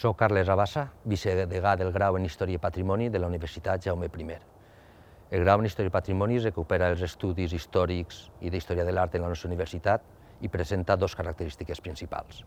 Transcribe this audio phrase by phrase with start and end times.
[0.00, 4.36] Soc Carles Abassa, vicedegà del grau en Història i Patrimoni de la Universitat Jaume I.
[5.30, 9.26] El grau en Història i Patrimoni recupera els estudis històrics i d'història de l'art en
[9.26, 10.00] la nostra universitat
[10.40, 12.40] i presenta dues característiques principals.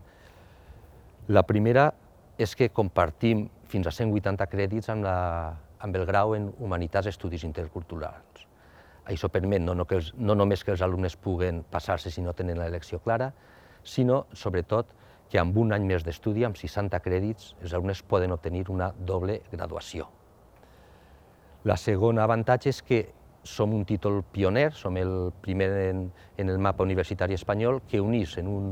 [1.28, 1.92] La primera
[2.38, 7.46] és que compartim fins a 180 crèdits amb, la, amb el grau en Humanitats Estudis
[7.46, 8.48] Interculturals.
[9.06, 12.34] Això permet no, no, que els, no només que els alumnes puguen passar-se si no
[12.34, 13.30] tenen l'elecció clara,
[13.84, 14.90] sinó, sobretot,
[15.30, 19.40] que amb un any més d'estudi, amb 60 crèdits, els alumnes poden obtenir una doble
[19.52, 20.08] graduació.
[21.64, 23.00] La segona avantatge és que
[23.44, 26.04] som un títol pioner, som el primer en,
[26.36, 28.68] en el mapa universitari espanyol que unís en un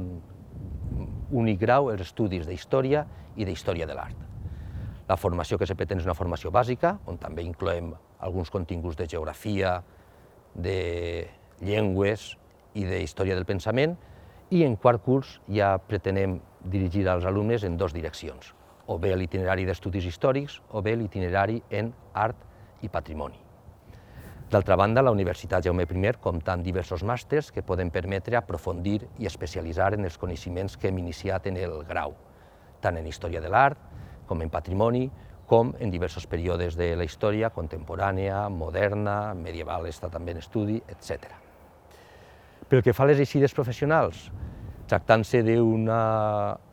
[1.33, 3.05] únic grau els estudis d'història
[3.37, 4.29] i d'història de l'art.
[5.09, 7.93] La formació que se pretén és una formació bàsica, on també incloem
[8.23, 9.81] alguns continguts de geografia,
[10.55, 11.27] de
[11.61, 12.33] llengües
[12.79, 13.97] i de història del pensament,
[14.53, 16.37] i en quart curs ja pretenem
[16.69, 18.51] dirigir als alumnes en dues direccions,
[18.85, 22.37] o bé l'itinerari d'estudis històrics o bé l'itinerari en art
[22.85, 23.39] i patrimoni.
[24.53, 29.25] D'altra banda, la Universitat Jaume I compta amb diversos màsters que poden permetre aprofundir i
[29.25, 32.13] especialitzar en els coneixements que hem iniciat en el grau,
[32.83, 33.79] tant en història de l'art
[34.27, 35.11] com en patrimoni,
[35.47, 41.52] com en diversos períodes de la història contemporània, moderna, medieval està també en estudi, etc.
[42.73, 44.31] Pel que fa a les eixides professionals,
[44.89, 45.97] tractant-se d'una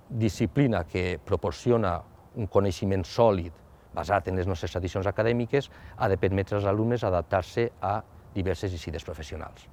[0.08, 1.98] disciplina que proporciona
[2.40, 3.58] un coneixement sòlid
[3.98, 7.98] basat en les nostres tradicions acadèmiques, ha de permetre als alumnes adaptar-se a
[8.32, 9.66] diverses eixides professionals.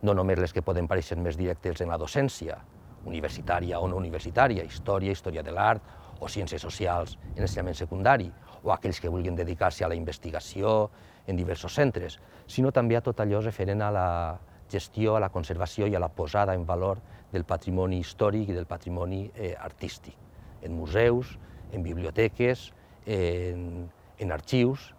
[0.00, 2.56] No només les que poden pareixer més directes en la docència,
[3.04, 5.84] universitària o no universitària, història, història de l'art
[6.16, 8.30] o ciències socials en ensenyament secundari,
[8.62, 10.88] o aquells que vulguin dedicar-se a la investigació
[11.28, 12.16] en diversos centres,
[12.48, 14.08] sinó també a tot allò referent a la
[14.70, 17.00] gestió, a la conservació i a la posada en valor
[17.32, 20.14] del patrimoni històric i del patrimoni eh, artístic,
[20.62, 21.38] en museus,
[21.72, 22.70] en biblioteques,
[23.06, 24.92] en, en arxius,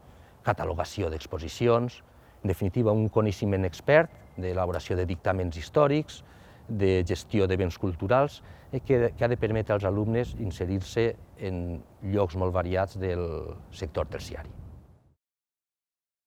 [0.46, 2.02] catalogació d'exposicions,
[2.44, 6.22] en definitiva un coneixement expert d'elaboració de dictàmens històrics,
[6.68, 8.42] de gestió de béns culturals,
[8.72, 13.26] eh, que, que ha de permetre als alumnes inserir-se en llocs molt variats del
[13.72, 14.65] sector terciari.